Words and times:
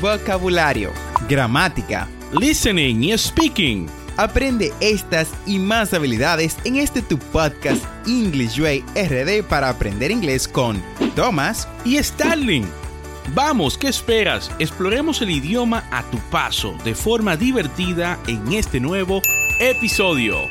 vocabulario, 0.00 0.92
gramática, 1.28 2.08
listening 2.38 3.02
y 3.02 3.16
speaking. 3.16 3.86
Aprende 4.16 4.72
estas 4.80 5.28
y 5.46 5.58
más 5.58 5.94
habilidades 5.94 6.56
en 6.64 6.76
este 6.76 7.02
tu 7.02 7.18
podcast 7.18 7.84
English 8.06 8.58
Way 8.58 8.84
RD 8.96 9.44
para 9.48 9.68
aprender 9.68 10.10
inglés 10.10 10.48
con 10.48 10.82
Thomas 11.14 11.68
y 11.84 12.02
Starling. 12.02 12.66
Vamos, 13.34 13.76
¿qué 13.76 13.88
esperas? 13.88 14.50
Exploremos 14.58 15.22
el 15.22 15.30
idioma 15.30 15.84
a 15.90 16.02
tu 16.10 16.18
paso 16.30 16.76
de 16.84 16.94
forma 16.94 17.36
divertida 17.36 18.18
en 18.26 18.52
este 18.52 18.80
nuevo 18.80 19.22
episodio. 19.60 20.48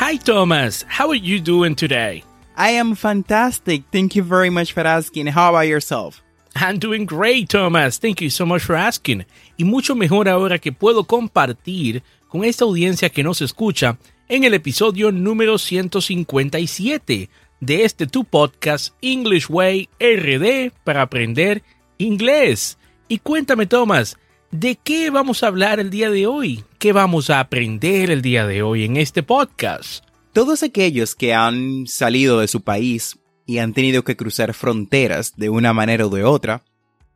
Hi 0.00 0.18
Thomas, 0.18 0.84
how 0.98 1.10
are 1.10 1.20
you 1.20 1.40
doing 1.40 1.74
today? 1.74 2.24
I 2.56 2.76
am 2.76 2.96
fantastic. 2.96 3.84
Thank 3.90 4.14
you 4.14 4.24
very 4.24 4.50
much 4.50 4.72
for 4.72 4.86
asking. 4.86 5.28
How 5.28 5.48
about 5.54 5.68
yourself? 5.68 6.22
I'm 6.54 6.78
doing 6.78 7.06
great, 7.06 7.48
Thomas. 7.48 7.98
Thank 7.98 8.20
you 8.20 8.30
so 8.30 8.44
much 8.44 8.62
for 8.62 8.76
asking. 8.76 9.24
Y 9.56 9.64
mucho 9.64 9.94
mejor 9.94 10.28
ahora 10.28 10.58
que 10.58 10.72
puedo 10.72 11.04
compartir 11.04 12.02
con 12.28 12.44
esta 12.44 12.64
audiencia 12.64 13.10
que 13.10 13.22
nos 13.22 13.40
escucha 13.40 13.98
en 14.28 14.44
el 14.44 14.54
episodio 14.54 15.12
número 15.12 15.58
157 15.58 17.30
de 17.60 17.84
este 17.84 18.06
tu 18.06 18.24
podcast 18.24 18.94
English 19.00 19.46
Way 19.48 19.88
RD 20.00 20.72
para 20.84 21.02
aprender 21.02 21.62
inglés. 21.98 22.78
Y 23.08 23.18
cuéntame, 23.18 23.66
Thomas, 23.66 24.18
¿de 24.50 24.76
qué 24.82 25.10
vamos 25.10 25.42
a 25.42 25.46
hablar 25.46 25.80
el 25.80 25.90
día 25.90 26.10
de 26.10 26.26
hoy? 26.26 26.64
¿Qué 26.78 26.92
vamos 26.92 27.30
a 27.30 27.40
aprender 27.40 28.10
el 28.10 28.20
día 28.20 28.46
de 28.46 28.62
hoy 28.62 28.84
en 28.84 28.96
este 28.96 29.22
podcast? 29.22 30.04
Todos 30.32 30.62
aquellos 30.62 31.14
que 31.14 31.34
han 31.34 31.86
salido 31.86 32.40
de 32.40 32.48
su 32.48 32.62
país 32.62 33.18
y 33.46 33.58
han 33.58 33.72
tenido 33.72 34.04
que 34.04 34.16
cruzar 34.16 34.54
fronteras 34.54 35.34
de 35.36 35.48
una 35.48 35.72
manera 35.72 36.06
o 36.06 36.10
de 36.10 36.24
otra, 36.24 36.64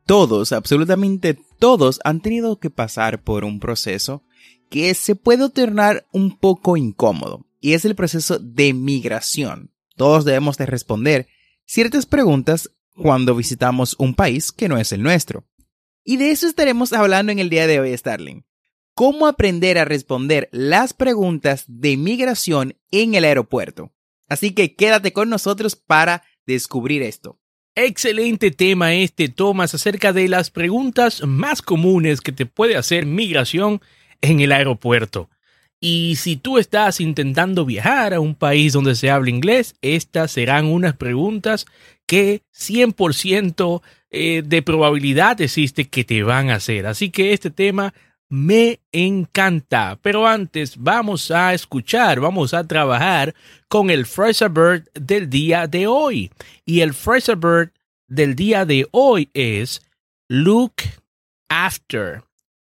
todos, 0.06 0.52
absolutamente 0.52 1.38
todos, 1.58 2.00
han 2.04 2.20
tenido 2.20 2.58
que 2.58 2.70
pasar 2.70 3.22
por 3.22 3.44
un 3.44 3.58
proceso 3.58 4.22
que 4.70 4.94
se 4.94 5.16
puede 5.16 5.48
tornar 5.50 6.06
un 6.12 6.38
poco 6.38 6.76
incómodo, 6.76 7.46
y 7.60 7.72
es 7.72 7.84
el 7.84 7.94
proceso 7.94 8.38
de 8.38 8.72
migración. 8.72 9.72
Todos 9.96 10.24
debemos 10.24 10.58
de 10.58 10.66
responder 10.66 11.26
ciertas 11.64 12.06
preguntas 12.06 12.70
cuando 12.94 13.34
visitamos 13.34 13.96
un 13.98 14.14
país 14.14 14.52
que 14.52 14.68
no 14.68 14.78
es 14.78 14.92
el 14.92 15.02
nuestro. 15.02 15.44
Y 16.04 16.18
de 16.18 16.30
eso 16.30 16.46
estaremos 16.46 16.92
hablando 16.92 17.32
en 17.32 17.38
el 17.38 17.50
día 17.50 17.66
de 17.66 17.80
hoy, 17.80 17.96
Starling. 17.96 18.44
Cómo 18.94 19.26
aprender 19.26 19.76
a 19.78 19.84
responder 19.84 20.48
las 20.52 20.94
preguntas 20.94 21.64
de 21.66 21.96
migración 21.96 22.76
en 22.90 23.14
el 23.14 23.24
aeropuerto. 23.24 23.92
Así 24.28 24.52
que 24.52 24.74
quédate 24.74 25.12
con 25.12 25.28
nosotros 25.28 25.76
para 25.76 26.22
descubrir 26.46 27.02
esto. 27.02 27.38
Excelente 27.74 28.50
tema 28.50 28.94
este, 28.94 29.28
Tomás, 29.28 29.74
acerca 29.74 30.12
de 30.12 30.28
las 30.28 30.50
preguntas 30.50 31.22
más 31.26 31.60
comunes 31.60 32.20
que 32.20 32.32
te 32.32 32.46
puede 32.46 32.76
hacer 32.76 33.04
migración 33.04 33.82
en 34.22 34.40
el 34.40 34.52
aeropuerto. 34.52 35.28
Y 35.78 36.16
si 36.16 36.36
tú 36.36 36.56
estás 36.56 37.00
intentando 37.00 37.66
viajar 37.66 38.14
a 38.14 38.20
un 38.20 38.34
país 38.34 38.72
donde 38.72 38.94
se 38.94 39.10
habla 39.10 39.28
inglés, 39.28 39.76
estas 39.82 40.30
serán 40.32 40.66
unas 40.66 40.96
preguntas 40.96 41.66
que 42.06 42.42
100% 42.54 43.82
eh, 44.10 44.42
de 44.44 44.62
probabilidad 44.62 45.40
existe 45.40 45.88
que 45.88 46.04
te 46.04 46.22
van 46.22 46.48
a 46.48 46.54
hacer. 46.54 46.86
Así 46.86 47.10
que 47.10 47.34
este 47.34 47.50
tema 47.50 47.92
me 48.28 48.80
encanta. 48.92 49.98
Pero 50.02 50.26
antes 50.26 50.76
vamos 50.76 51.30
a 51.30 51.54
escuchar, 51.54 52.20
vamos 52.20 52.54
a 52.54 52.66
trabajar 52.66 53.34
con 53.68 53.90
el 53.90 54.06
Fraser 54.06 54.50
Bird 54.50 54.88
del 54.94 55.28
día 55.30 55.66
de 55.66 55.86
hoy. 55.86 56.30
Y 56.64 56.80
el 56.80 56.94
Fraser 56.94 57.36
Bird 57.36 57.72
del 58.08 58.34
día 58.34 58.64
de 58.64 58.86
hoy 58.90 59.30
es 59.34 59.82
look 60.28 60.74
after. 61.48 62.22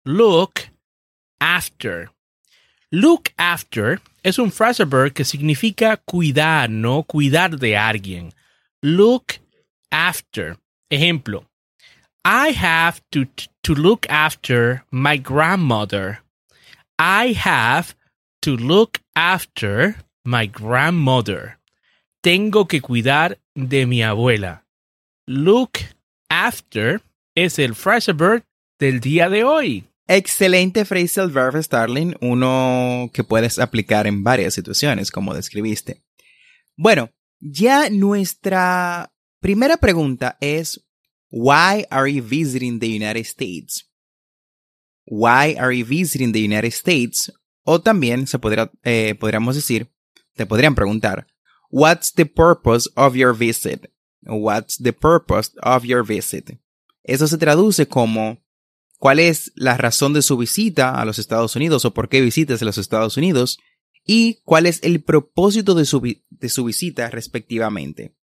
Look 0.03 0.53
after. 1.39 2.11
Look 2.89 3.29
after 3.37 3.99
es 4.27 4.39
un 4.39 4.51
Fraser 4.51 4.85
Bird 4.85 5.13
que 5.13 5.23
significa 5.23 5.95
cuidar, 5.95 6.69
¿no? 6.69 7.03
Cuidar 7.03 7.57
de 7.57 7.77
alguien. 7.77 8.33
Look 8.81 9.35
after. 9.89 10.57
Ejemplo. 10.89 11.46
I 12.29 12.51
have 12.51 12.99
to, 13.13 13.25
to 13.63 13.73
look 13.73 14.05
after 14.09 14.83
my 14.91 15.15
grandmother. 15.15 16.23
I 16.99 17.31
have 17.31 17.95
to 18.41 18.57
look 18.57 18.99
after 19.15 19.95
my 20.25 20.45
grandmother. 20.45 21.57
Tengo 22.21 22.67
que 22.67 22.81
cuidar 22.81 23.37
de 23.55 23.85
mi 23.85 24.03
abuela. 24.03 24.65
Look 25.25 25.79
after 26.29 27.01
es 27.33 27.59
el 27.59 27.75
Fraser 27.75 28.13
Bird 28.13 28.43
del 28.77 28.99
día 28.99 29.29
de 29.29 29.45
hoy. 29.45 29.85
Excelente 30.05 30.83
phrasal 30.83 31.31
verb, 31.31 31.63
Starling, 31.63 32.17
uno 32.19 33.09
que 33.13 33.23
puedes 33.23 33.57
aplicar 33.57 34.05
en 34.05 34.25
varias 34.25 34.53
situaciones, 34.53 35.11
como 35.11 35.33
describiste. 35.33 36.03
Bueno, 36.75 37.09
ya 37.39 37.89
nuestra 37.89 39.13
primera 39.39 39.77
pregunta 39.77 40.37
es, 40.41 40.83
Why 41.29 41.85
are 41.91 42.07
you 42.07 42.23
visiting 42.23 42.79
the 42.79 42.87
United 42.87 43.25
States? 43.25 43.85
Why 45.05 45.55
are 45.59 45.71
you 45.71 45.85
visiting 45.85 46.31
the 46.31 46.41
United 46.41 46.73
States? 46.73 47.31
O 47.63 47.79
también 47.79 48.27
se 48.27 48.39
podría, 48.39 48.71
eh, 48.83 49.15
podríamos 49.19 49.55
decir, 49.55 49.89
te 50.35 50.45
podrían 50.45 50.75
preguntar, 50.75 51.27
What's 51.69 52.13
the 52.13 52.25
purpose 52.25 52.89
of 52.95 53.15
your 53.15 53.33
visit? 53.33 53.91
What's 54.21 54.77
the 54.77 54.93
purpose 54.93 55.51
of 55.61 55.83
your 55.83 56.03
visit? 56.03 56.59
Eso 57.03 57.27
se 57.27 57.37
traduce 57.37 57.87
como 57.87 58.37
cuál 58.99 59.19
es 59.19 59.51
la 59.55 59.77
razón 59.77 60.13
de 60.13 60.21
su 60.21 60.37
visita 60.37 60.99
a 60.99 61.05
los 61.05 61.19
Estados 61.19 61.55
Unidos 61.55 61.85
o 61.85 61.93
por 61.93 62.09
qué 62.09 62.21
visitas 62.21 62.61
a 62.61 62.65
los 62.65 62.77
Estados 62.77 63.17
Unidos 63.17 63.57
y 64.05 64.41
cuál 64.43 64.65
es 64.65 64.79
el 64.83 65.03
propósito 65.03 65.75
de 65.75 65.85
su, 65.85 66.01
de 66.29 66.49
su 66.49 66.63
visita 66.63 67.09
respectivamente. 67.09 68.16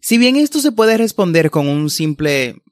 Si 0.00 0.18
bien 0.18 0.36
esto 0.36 0.60
se 0.60 0.72
puede 0.72 0.96
responder 0.96 1.50
con 1.50 1.68
un 1.68 1.90
simple 1.90 2.62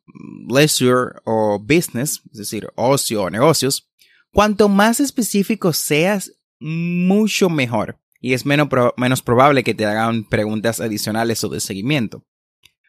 leisure 0.49 1.21
o 1.25 1.59
business, 1.59 2.23
es 2.33 2.39
decir, 2.39 2.69
ocio 2.75 3.23
o 3.23 3.31
negocios, 3.31 3.91
cuanto 4.33 4.69
más 4.69 5.01
específico 5.01 5.73
seas, 5.73 6.33
mucho 6.59 7.49
mejor. 7.51 8.01
Y 8.21 8.33
es 8.33 8.45
menos, 8.45 8.69
menos 8.97 9.23
probable 9.23 9.63
que 9.63 9.75
te 9.75 9.87
hagan 9.87 10.25
preguntas 10.25 10.81
adicionales 10.81 11.45
o 11.45 11.49
de 11.49 11.61
seguimiento. 11.61 12.25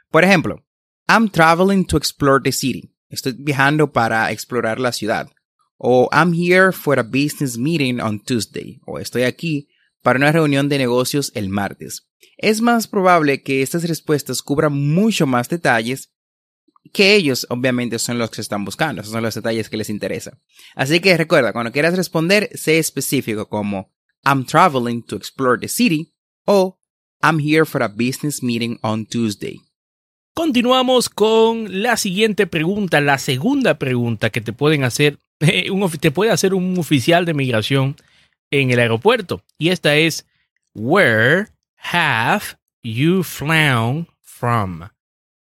Por 0.10 0.24
ejemplo, 0.24 0.66
I'm 1.08 1.30
traveling 1.30 1.86
to 1.86 1.98
explore 1.98 2.42
the 2.42 2.52
city. 2.52 2.92
Estoy 3.10 3.36
viajando 3.38 3.92
para 3.92 4.32
explorar 4.32 4.80
la 4.80 4.92
ciudad. 4.92 5.30
O 5.78 6.10
I'm 6.12 6.34
here 6.34 6.72
for 6.72 7.00
a 7.00 7.04
business 7.04 7.58
meeting 7.58 8.00
on 8.00 8.20
Tuesday. 8.20 8.80
O 8.86 9.00
estoy 9.00 9.24
aquí 9.24 9.68
para 10.02 10.18
una 10.18 10.32
reunión 10.32 10.70
de 10.70 10.78
negocios 10.78 11.32
el 11.36 11.50
martes 11.50 12.10
es 12.40 12.62
más 12.62 12.88
probable 12.88 13.44
que 13.44 13.62
estas 13.62 13.84
respuestas 13.84 14.42
cubran 14.42 14.74
mucho 14.74 15.28
más 15.28 15.50
detalles 15.50 16.12
que 16.94 17.14
ellos 17.14 17.46
obviamente 17.50 18.00
son 18.00 18.18
los 18.18 18.32
que 18.32 18.42
están 18.42 18.66
buscando, 18.66 19.02
esos 19.02 19.12
son 19.12 19.22
los 19.22 19.36
detalles 19.36 19.70
que 19.70 19.78
les 19.78 19.90
interesan. 19.90 20.40
Así 20.74 21.02
que 21.02 21.18
recuerda, 21.18 21.54
cuando 21.54 21.72
quieras 21.72 21.96
responder, 21.96 22.50
sé 22.56 22.80
específico 22.80 23.48
como 23.48 23.92
I'm 24.26 24.46
traveling 24.46 25.04
to 25.04 25.18
explore 25.18 25.60
the 25.60 25.68
city 25.68 26.14
o 26.46 26.80
I'm 27.22 27.40
here 27.40 27.66
for 27.66 27.84
a 27.84 27.90
business 27.90 28.42
meeting 28.42 28.80
on 28.82 29.06
Tuesday. 29.06 29.60
Continuamos 30.34 31.10
con 31.10 31.84
la 31.84 31.98
siguiente 31.98 32.48
pregunta, 32.48 33.02
la 33.02 33.18
segunda 33.18 33.78
pregunta 33.78 34.30
que 34.30 34.40
te 34.40 34.54
pueden 34.54 34.86
hacer, 34.86 35.20
te 36.00 36.12
puede 36.12 36.32
hacer 36.32 36.54
un 36.54 36.80
oficial 36.80 37.26
de 37.26 37.34
migración 37.34 37.98
en 38.52 38.72
el 38.72 38.80
aeropuerto. 38.80 39.44
Y 39.58 39.70
esta 39.70 39.96
es, 39.96 40.26
where 40.74 41.48
have 41.78 42.58
you 42.84 43.24
flown 43.24 44.08
from? 44.22 44.90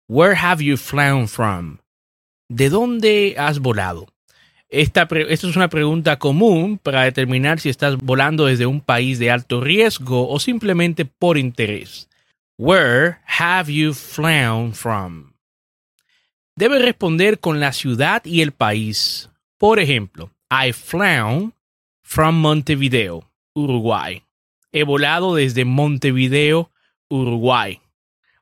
Where 0.08 0.36
have 0.36 0.62
you 0.62 0.76
flown 0.76 1.28
from? 1.28 1.78
¿De 2.48 2.70
dónde 2.70 3.34
has 3.38 3.58
volado? 3.58 4.06
Esta, 4.68 5.08
esta, 5.28 5.46
es 5.48 5.56
una 5.56 5.68
pregunta 5.68 6.18
común 6.18 6.78
para 6.78 7.04
determinar 7.04 7.60
si 7.60 7.68
estás 7.68 7.96
volando 7.96 8.46
desde 8.46 8.66
un 8.66 8.80
país 8.80 9.18
de 9.18 9.30
alto 9.30 9.60
riesgo 9.60 10.28
o 10.28 10.38
simplemente 10.40 11.04
por 11.04 11.38
interés. 11.38 12.08
Where 12.58 13.18
have 13.26 13.72
you 13.72 13.94
flown 13.94 14.74
from? 14.74 15.32
Debe 16.56 16.78
responder 16.78 17.38
con 17.38 17.60
la 17.60 17.72
ciudad 17.72 18.24
y 18.24 18.40
el 18.40 18.52
país. 18.52 19.28
Por 19.58 19.78
ejemplo, 19.78 20.30
I 20.50 20.72
flown 20.72 21.52
from 22.06 22.40
Montevideo, 22.40 23.30
Uruguay 23.54 24.22
he 24.76 24.82
volado 24.84 25.34
desde 25.34 25.64
Montevideo, 25.64 26.70
Uruguay. 27.08 27.80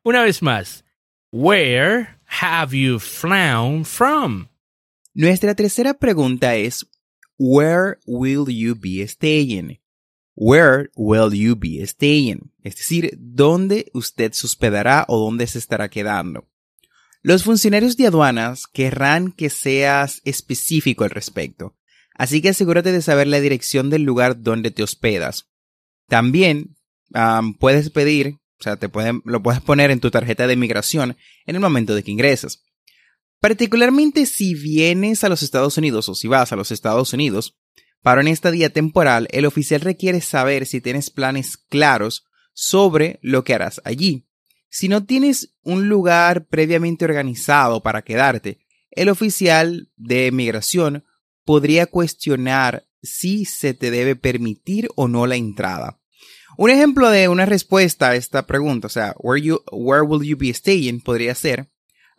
Una 0.03 0.25
vez 0.25 0.43
más, 0.43 0.85
where 1.31 2.19
have 2.27 2.77
you 2.77 2.99
flown 2.99 3.85
from? 3.85 4.49
Nuestra 5.15 5.55
tercera 5.55 5.95
pregunta 5.95 6.57
es, 6.57 6.85
where 7.39 7.99
will 8.05 8.47
you 8.49 8.75
be 8.75 9.07
staying? 9.07 9.81
Where 10.35 10.91
will 10.97 11.33
you 11.33 11.55
be 11.55 11.87
staying? 11.87 12.51
Es 12.65 12.75
decir, 12.75 13.17
¿dónde 13.17 13.93
usted 13.95 14.33
se 14.33 14.49
hospedará 14.49 15.05
o 15.07 15.21
dónde 15.21 15.47
se 15.47 15.59
estará 15.59 15.89
quedando? 15.89 16.49
Los 17.23 17.45
funcionarios 17.45 17.97
de 17.97 18.09
aduanas 18.09 18.67
querrán 18.67 19.31
que 19.31 19.51
seas 19.51 20.21
específico 20.25 21.05
al 21.05 21.11
respecto, 21.11 21.77
así 22.15 22.41
que 22.41 22.51
asegúrate 22.51 22.93
de 22.93 23.03
saber 23.03 23.27
la 23.27 23.41
dirección 23.41 23.91
del 23.91 24.03
lugar 24.03 24.43
donde 24.43 24.71
te 24.71 24.83
hospedas. 24.83 25.51
También 26.09 26.77
puedes 27.59 27.91
pedir, 27.91 28.39
o 28.59 28.63
sea, 28.63 28.77
te 28.77 28.89
pueden, 28.89 29.23
lo 29.25 29.43
puedes 29.43 29.61
poner 29.61 29.91
en 29.91 30.01
tu 30.01 30.11
tarjeta 30.11 30.47
de 30.47 30.57
migración 30.57 31.17
en 31.47 31.55
el 31.55 31.61
momento 31.61 31.95
de 31.95 32.03
que 32.03 32.11
ingresas. 32.11 32.63
Particularmente 33.41 34.27
si 34.27 34.55
vienes 34.55 35.23
a 35.23 35.29
los 35.29 35.43
Estados 35.43 35.77
Unidos 35.77 36.09
o 36.09 36.15
si 36.15 36.29
vas 36.29 36.53
a 36.53 36.57
los 36.57 36.71
Estados 36.73 37.13
Unidos, 37.13 37.57
para 38.03 38.21
una 38.21 38.31
estadía 38.31 38.71
temporal, 38.71 39.29
el 39.31 39.47
oficial 39.47 39.81
requiere 39.81 40.21
saber 40.21 40.67
si 40.67 40.81
tienes 40.81 41.11
planes 41.11 41.57
claros 41.57 42.27
sobre 42.53 43.19
lo 43.23 43.45
que 43.45 43.55
harás 43.55 43.81
allí. 43.85 44.27
Si 44.69 44.89
no 44.89 45.05
tienes 45.05 45.55
un 45.63 45.89
lugar 45.89 46.47
previamente 46.47 47.05
organizado 47.05 47.83
para 47.83 48.03
quedarte, 48.03 48.59
el 48.91 49.09
oficial 49.09 49.91
de 49.97 50.31
migración 50.33 51.05
podría 51.45 51.87
cuestionar 51.87 52.87
si 53.03 53.45
se 53.45 53.75
te 53.75 53.91
debe 53.91 54.17
permitir 54.17 54.89
o 54.97 55.09
no 55.09 55.27
la 55.27 55.37
entrada. 55.37 56.01
Un 56.57 56.71
ejemplo 56.71 57.11
de 57.11 57.29
una 57.29 57.47
respuesta 57.47 58.11
a 58.11 58.17
esta 58.17 58.47
pregunta, 58.47 58.87
o 58.87 58.91
sea, 58.91 59.15
where, 59.19 59.43
you, 59.43 59.61
where 59.73 60.03
will 60.03 60.23
you 60.23 60.37
be 60.37 60.53
staying, 60.55 61.01
podría 61.01 61.35
ser, 61.35 61.69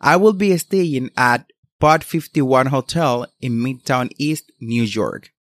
I 0.00 0.16
will 0.16 0.36
be 0.36 0.56
staying 0.58 1.10
at 1.16 1.46
Pod 1.78 2.02
51 2.02 2.70
Hotel 2.70 3.26
in 3.38 3.62
Midtown 3.62 4.10
East, 4.18 4.50
New 4.60 4.84
York. 4.84 5.34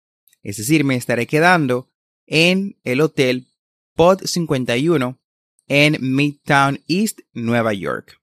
Es 0.44 0.58
decir, 0.58 0.84
me 0.84 0.96
estaré 0.96 1.28
quedando 1.28 1.90
en 2.26 2.78
el 2.84 3.02
hotel 3.02 3.48
Pod 3.96 4.22
51 4.26 5.18
en 5.68 5.98
Midtown 6.02 6.82
East, 6.88 7.22
Nueva 7.34 7.74
York. 7.74 8.20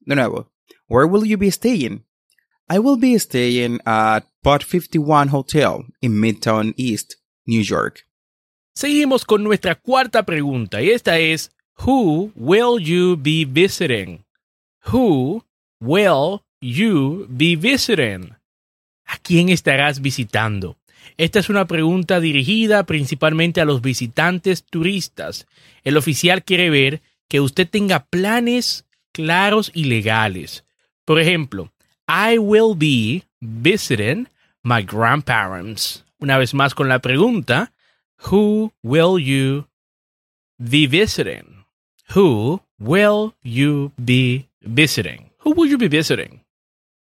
De 0.00 0.14
nuevo, 0.16 0.52
where 0.88 1.06
will 1.06 1.24
you 1.24 1.38
be 1.38 1.50
staying? 1.50 2.04
I 2.72 2.78
will 2.78 2.96
be 2.96 3.18
staying 3.18 3.80
at 3.84 4.20
Pod 4.44 4.62
51 4.62 5.30
Hotel 5.30 5.86
in 6.00 6.12
Midtown 6.12 6.72
East, 6.76 7.16
New 7.44 7.64
York. 7.64 8.06
Seguimos 8.76 9.24
con 9.24 9.42
nuestra 9.42 9.74
cuarta 9.74 10.22
pregunta 10.22 10.80
y 10.80 10.90
esta 10.90 11.18
es 11.18 11.50
Who 11.84 12.30
will 12.36 12.78
you 12.80 13.16
be 13.16 13.44
visiting? 13.44 14.24
Who 14.92 15.44
will 15.80 16.42
you 16.60 17.26
be 17.28 17.56
visiting? 17.56 18.36
¿A 19.04 19.18
quién 19.18 19.48
estarás 19.48 20.00
visitando? 20.00 20.76
Esta 21.16 21.40
es 21.40 21.50
una 21.50 21.66
pregunta 21.66 22.20
dirigida 22.20 22.84
principalmente 22.84 23.60
a 23.60 23.64
los 23.64 23.82
visitantes 23.82 24.62
turistas. 24.62 25.48
El 25.82 25.96
oficial 25.96 26.44
quiere 26.44 26.70
ver 26.70 27.02
que 27.28 27.40
usted 27.40 27.68
tenga 27.68 28.04
planes 28.04 28.86
claros 29.12 29.72
y 29.74 29.86
legales. 29.86 30.64
Por 31.04 31.18
ejemplo, 31.18 31.72
I 32.12 32.38
will 32.38 32.74
be 32.74 33.22
visiting 33.40 34.26
my 34.64 34.82
grandparents. 34.82 36.04
Una 36.18 36.38
vez 36.38 36.54
más 36.54 36.74
con 36.74 36.88
la 36.88 36.98
pregunta, 36.98 37.72
Who 38.32 38.72
will 38.82 39.20
you 39.20 39.68
be 40.58 40.88
visiting? 40.88 41.66
Who 42.16 42.62
will 42.80 43.34
you 43.44 43.92
be 43.96 44.48
visiting? 44.60 45.30
Who 45.44 45.52
will 45.52 45.70
you 45.70 45.78
be 45.78 45.86
visiting? 45.86 46.44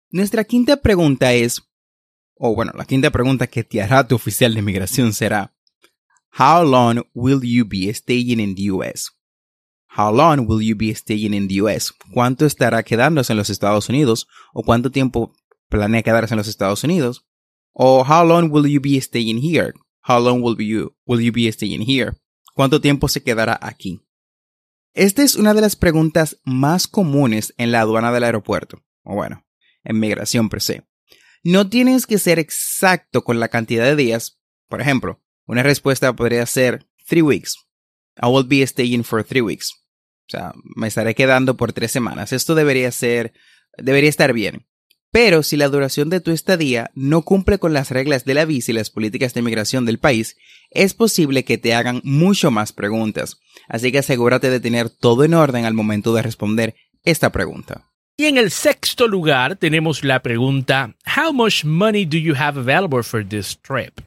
Nuestra 0.09 0.45
quinta 0.45 0.77
pregunta 0.77 1.33
es, 1.33 1.61
o 2.35 2.55
bueno, 2.55 2.71
la 2.73 2.85
quinta 2.85 3.11
pregunta 3.11 3.47
que 3.47 3.65
te 3.65 3.81
hará 3.81 4.07
tu 4.07 4.15
oficial 4.15 4.53
de 4.53 4.61
migración 4.61 5.11
será, 5.11 5.53
How 6.39 6.63
long 6.63 7.03
will 7.13 7.41
you 7.43 7.65
be 7.65 7.93
staying 7.93 8.39
in 8.39 8.55
the 8.55 8.71
US? 8.71 9.11
How 9.95 10.11
long 10.11 10.47
will 10.47 10.61
you 10.61 10.75
be 10.75 10.91
staying 10.95 11.35
in 11.35 11.47
the 11.47 11.61
US? 11.61 11.93
¿Cuánto 12.11 12.47
estará 12.47 12.81
quedándose 12.81 13.31
en 13.31 13.37
los 13.37 13.51
Estados 13.51 13.89
Unidos? 13.89 14.27
¿O 14.51 14.63
cuánto 14.63 14.89
tiempo 14.89 15.35
planea 15.69 16.01
quedarse 16.01 16.33
en 16.33 16.39
los 16.39 16.47
Estados 16.47 16.83
Unidos? 16.83 17.27
¿O 17.73 18.03
how 18.03 18.25
long 18.25 18.51
will 18.51 18.65
you 18.65 18.81
be 18.81 18.99
staying 18.99 19.37
here? 19.37 19.73
How 20.07 20.19
long 20.19 20.41
will 20.41 20.57
you, 20.57 20.95
will 21.05 21.21
you 21.21 21.31
be 21.31 21.47
staying 21.51 21.87
here? 21.87 22.13
¿Cuánto 22.55 22.81
tiempo 22.81 23.07
se 23.07 23.21
quedará 23.21 23.59
aquí? 23.61 24.01
Esta 24.95 25.21
es 25.21 25.35
una 25.35 25.53
de 25.53 25.61
las 25.61 25.75
preguntas 25.75 26.39
más 26.43 26.87
comunes 26.87 27.53
en 27.57 27.71
la 27.71 27.81
aduana 27.81 28.11
del 28.11 28.23
aeropuerto, 28.23 28.83
o 29.03 29.13
bueno, 29.13 29.45
en 29.83 29.99
migración 29.99 30.49
per 30.49 30.61
se. 30.61 30.87
No 31.43 31.69
tienes 31.69 32.07
que 32.07 32.17
ser 32.17 32.39
exacto 32.39 33.23
con 33.23 33.39
la 33.39 33.49
cantidad 33.49 33.85
de 33.85 33.95
días. 33.95 34.39
Por 34.69 34.81
ejemplo, 34.81 35.21
una 35.45 35.61
respuesta 35.61 36.15
podría 36.15 36.45
ser 36.47 36.87
three 37.07 37.21
weeks. 37.21 37.57
I 38.21 38.27
will 38.27 38.45
be 38.47 38.65
staying 38.65 39.03
for 39.03 39.23
three 39.23 39.41
weeks. 39.41 39.82
O 40.27 40.29
sea, 40.29 40.53
me 40.75 40.87
estaré 40.87 41.15
quedando 41.15 41.57
por 41.57 41.73
tres 41.73 41.91
semanas. 41.91 42.33
Esto 42.33 42.55
debería 42.55 42.91
ser, 42.91 43.33
debería 43.77 44.09
estar 44.09 44.33
bien. 44.33 44.65
Pero 45.11 45.43
si 45.43 45.57
la 45.57 45.69
duración 45.69 46.09
de 46.09 46.21
tu 46.21 46.31
estadía 46.31 46.89
no 46.95 47.21
cumple 47.21 47.59
con 47.59 47.71
las 47.71 47.91
reglas 47.91 48.25
de 48.25 48.33
la 48.33 48.45
visa 48.45 48.71
y 48.71 48.73
las 48.73 48.89
políticas 48.89 49.35
de 49.35 49.43
migración 49.43 49.85
del 49.85 49.99
país, 49.99 50.37
es 50.71 50.95
posible 50.95 51.43
que 51.43 51.59
te 51.59 51.75
hagan 51.75 52.01
mucho 52.03 52.49
más 52.49 52.73
preguntas. 52.73 53.37
Así 53.67 53.91
que 53.91 53.99
asegúrate 53.99 54.49
de 54.49 54.59
tener 54.59 54.89
todo 54.89 55.23
en 55.23 55.35
orden 55.35 55.65
al 55.65 55.75
momento 55.75 56.15
de 56.15 56.23
responder 56.23 56.75
esta 57.03 57.31
pregunta. 57.31 57.91
Y 58.17 58.25
en 58.25 58.37
el 58.37 58.49
sexto 58.49 59.07
lugar 59.07 59.55
tenemos 59.55 60.03
la 60.03 60.21
pregunta, 60.21 60.95
How 61.15 61.31
much 61.31 61.63
money 61.63 62.05
do 62.05 62.17
you 62.17 62.33
have 62.35 62.59
available 62.59 63.03
for 63.03 63.23
this 63.23 63.55
trip? 63.61 64.01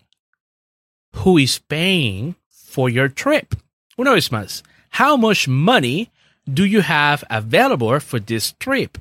Who 1.24 1.38
is 1.38 1.60
paying 1.60 2.36
for 2.48 2.90
your 2.90 3.12
trip? 3.12 3.54
Una 3.96 4.12
vez 4.12 4.30
más, 4.32 4.64
How 4.98 5.18
much 5.18 5.46
money 5.46 6.10
do 6.46 6.64
you 6.64 6.80
have 6.80 7.22
available 7.28 8.00
for 8.00 8.18
this 8.18 8.54
trip? 8.58 8.96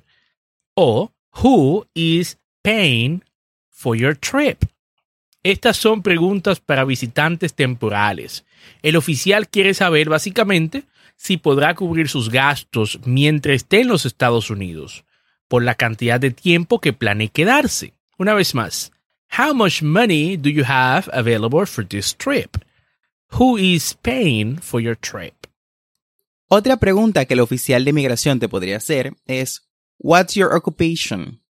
Or 0.75 1.11
Who 1.41 1.85
is 1.95 2.37
paying 2.63 3.23
for 3.69 3.95
your 3.95 4.13
trip? 4.13 4.65
Estas 5.43 5.77
son 5.77 6.01
preguntas 6.01 6.59
para 6.59 6.83
visitantes 6.83 7.53
temporales. 7.53 8.43
El 8.81 8.97
oficial 8.97 9.47
quiere 9.47 9.73
saber 9.73 10.09
básicamente 10.09 10.83
si 11.15 11.37
podrá 11.37 11.75
cubrir 11.75 12.09
sus 12.09 12.29
gastos 12.29 12.99
mientras 13.05 13.55
esté 13.55 13.81
en 13.81 13.87
los 13.87 14.05
Estados 14.05 14.49
Unidos, 14.49 15.05
por 15.47 15.63
la 15.63 15.75
cantidad 15.75 16.19
de 16.19 16.31
tiempo 16.31 16.81
que 16.81 16.91
planee 16.91 17.29
quedarse. 17.29 17.93
Una 18.17 18.33
vez 18.33 18.53
más, 18.53 18.91
how 19.37 19.53
much 19.53 19.81
money 19.81 20.35
do 20.35 20.49
you 20.49 20.63
have 20.67 21.09
available 21.13 21.65
for 21.65 21.85
this 21.85 22.13
trip? 22.13 22.57
Who 23.39 23.57
is 23.57 23.93
paying 24.01 24.57
for 24.57 24.81
your 24.81 24.97
trip? 24.97 25.45
Otra 26.47 26.77
pregunta 26.77 27.25
que 27.25 27.33
el 27.33 27.39
oficial 27.39 27.85
de 27.85 27.93
migración 27.93 28.39
te 28.39 28.47
podría 28.47 28.77
hacer 28.77 29.15
es 29.25 29.67
What's 29.97 30.35
your 30.35 30.53
occupation? 30.53 31.43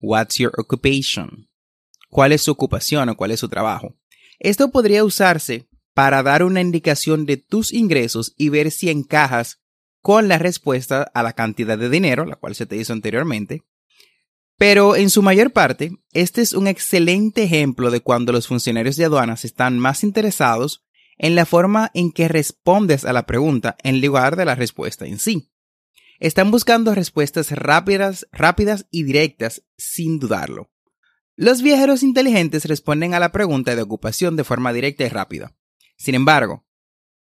What's 0.00 0.38
your 0.38 0.52
occupation? 0.56 1.50
¿Cuál 2.08 2.32
es 2.32 2.42
su 2.42 2.52
ocupación 2.52 3.10
o 3.10 3.16
cuál 3.16 3.32
es 3.32 3.40
su 3.40 3.48
trabajo? 3.48 3.94
Esto 4.38 4.70
podría 4.70 5.04
usarse 5.04 5.68
para 5.94 6.22
dar 6.22 6.42
una 6.42 6.62
indicación 6.62 7.26
de 7.26 7.36
tus 7.36 7.72
ingresos 7.72 8.34
y 8.38 8.48
ver 8.48 8.70
si 8.70 8.88
encajas 8.88 9.60
con 10.00 10.28
la 10.28 10.38
respuesta 10.38 11.02
a 11.14 11.22
la 11.22 11.34
cantidad 11.34 11.76
de 11.76 11.90
dinero, 11.90 12.24
la 12.24 12.36
cual 12.36 12.54
se 12.54 12.66
te 12.66 12.76
hizo 12.76 12.94
anteriormente. 12.94 13.62
Pero 14.56 14.96
en 14.96 15.10
su 15.10 15.22
mayor 15.22 15.52
parte, 15.52 15.92
este 16.12 16.40
es 16.40 16.54
un 16.54 16.68
excelente 16.68 17.42
ejemplo 17.42 17.90
de 17.90 18.00
cuando 18.00 18.32
los 18.32 18.46
funcionarios 18.46 18.96
de 18.96 19.04
aduanas 19.04 19.44
están 19.44 19.78
más 19.78 20.02
interesados 20.02 20.84
en 21.22 21.36
la 21.36 21.46
forma 21.46 21.90
en 21.94 22.12
que 22.12 22.28
respondes 22.28 23.04
a 23.04 23.12
la 23.12 23.26
pregunta 23.26 23.76
en 23.84 24.00
lugar 24.02 24.36
de 24.36 24.44
la 24.44 24.56
respuesta 24.56 25.06
en 25.06 25.18
sí. 25.18 25.50
Están 26.18 26.50
buscando 26.50 26.94
respuestas 26.94 27.52
rápidas, 27.52 28.26
rápidas 28.32 28.86
y 28.90 29.04
directas 29.04 29.62
sin 29.78 30.18
dudarlo. 30.18 30.72
Los 31.36 31.62
viajeros 31.62 32.02
inteligentes 32.02 32.64
responden 32.64 33.14
a 33.14 33.20
la 33.20 33.30
pregunta 33.30 33.74
de 33.74 33.82
ocupación 33.82 34.36
de 34.36 34.44
forma 34.44 34.72
directa 34.72 35.04
y 35.04 35.08
rápida. 35.08 35.56
Sin 35.96 36.16
embargo, 36.16 36.66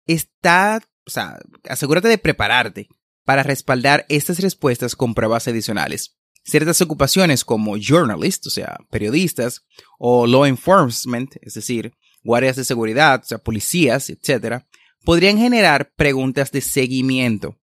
está, 0.05 0.79
o 1.05 1.09
sea, 1.09 1.39
asegúrate 1.67 2.07
de 2.07 2.19
prepararte 2.19 2.87
para 3.25 3.41
respaldar 3.41 4.05
estas 4.09 4.39
respuestas 4.39 4.95
con 4.95 5.15
pruebas 5.15 5.47
adicionales. 5.47 6.17
Ciertas 6.43 6.79
ocupaciones 6.81 7.43
como 7.43 7.77
journalist, 7.77 8.45
o 8.45 8.51
sea, 8.51 8.77
periodistas, 8.91 9.65
o 9.97 10.27
law 10.27 10.45
enforcement, 10.45 11.35
es 11.41 11.55
decir, 11.55 11.93
guardias 12.27 12.57
de 12.57 12.63
seguridad, 12.63 13.21
o 13.23 13.25
sea, 13.25 13.39
policías, 13.39 14.11
etc., 14.11 14.63
podrían 15.03 15.37
generar 15.37 15.91
preguntas 15.95 16.51
de 16.51 16.61
seguimiento 16.61 17.57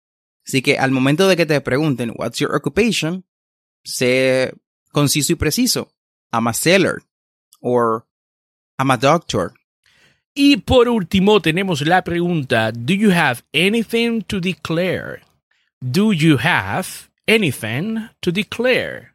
Así 0.46 0.62
que 0.62 0.78
al 0.78 0.90
momento 0.90 1.28
de 1.28 1.36
que 1.36 1.46
te 1.46 1.60
pregunten, 1.60 2.12
What's 2.16 2.38
your 2.38 2.54
occupation? 2.54 3.24
Sé 3.84 4.54
conciso 4.90 5.32
y 5.32 5.36
preciso. 5.36 5.92
I'm 6.32 6.48
a 6.48 6.52
seller. 6.52 7.02
Or 7.60 8.06
I'm 8.78 8.90
a 8.90 8.96
doctor. 8.96 9.52
Y 10.34 10.56
por 10.58 10.88
último 10.88 11.40
tenemos 11.40 11.82
la 11.82 12.02
pregunta, 12.02 12.72
Do 12.72 12.94
you 12.94 13.10
have 13.12 13.42
anything 13.52 14.22
to 14.22 14.40
declare? 14.40 15.22
Do 15.80 16.12
you 16.12 16.38
have 16.38 16.88
anything 17.26 18.08
to 18.20 18.32
declare? 18.32 19.12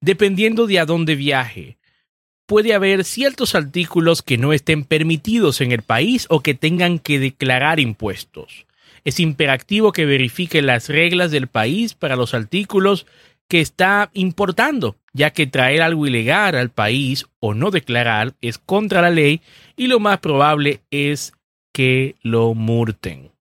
Dependiendo 0.00 0.66
de 0.66 0.78
a 0.78 0.86
dónde 0.86 1.16
viaje, 1.16 1.77
puede 2.48 2.74
haber 2.74 3.04
ciertos 3.04 3.54
artículos 3.54 4.22
que 4.22 4.38
no 4.38 4.52
estén 4.52 4.82
permitidos 4.82 5.60
en 5.60 5.70
el 5.70 5.82
país 5.82 6.26
o 6.28 6.40
que 6.40 6.54
tengan 6.54 6.98
que 6.98 7.20
declarar 7.20 7.78
impuestos 7.78 8.66
es 9.08 9.20
imperativo 9.20 9.92
que 9.92 10.04
verifique 10.04 10.62
las 10.62 10.88
reglas 10.88 11.30
del 11.30 11.46
país 11.46 11.94
para 11.94 12.16
los 12.16 12.34
artículos 12.34 13.06
que 13.48 13.60
está 13.60 14.10
importando, 14.12 14.96
ya 15.14 15.30
que 15.30 15.46
traer 15.46 15.80
algo 15.80 16.06
ilegal 16.06 16.56
al 16.56 16.70
país 16.70 17.24
o 17.40 17.54
no 17.54 17.70
declarar 17.70 18.34
es 18.42 18.58
contra 18.58 19.00
la 19.00 19.10
ley 19.10 19.40
y 19.76 19.86
lo 19.86 20.00
más 20.00 20.18
probable 20.18 20.82
es 20.90 21.32
que 21.72 22.16
lo 22.22 22.52
murten. 22.52 23.32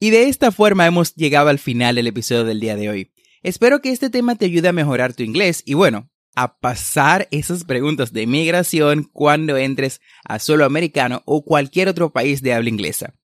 Y 0.00 0.10
de 0.10 0.28
esta 0.28 0.50
forma 0.50 0.86
hemos 0.86 1.14
llegado 1.14 1.50
al 1.50 1.58
final 1.58 1.96
del 1.96 2.06
episodio 2.06 2.44
del 2.44 2.60
día 2.60 2.76
de 2.76 2.88
hoy. 2.88 3.10
Espero 3.42 3.82
que 3.82 3.90
este 3.90 4.08
tema 4.08 4.36
te 4.36 4.46
ayude 4.46 4.68
a 4.68 4.72
mejorar 4.72 5.12
tu 5.12 5.22
inglés 5.22 5.62
y 5.66 5.74
bueno, 5.74 6.08
a 6.34 6.58
pasar 6.58 7.28
esas 7.30 7.64
preguntas 7.64 8.12
de 8.12 8.26
migración 8.26 9.08
cuando 9.12 9.56
entres 9.56 10.00
a 10.24 10.38
solo 10.38 10.64
americano 10.64 11.22
o 11.26 11.44
cualquier 11.44 11.88
otro 11.88 12.12
país 12.12 12.42
de 12.42 12.54
habla 12.54 12.68
inglesa. 12.68 13.14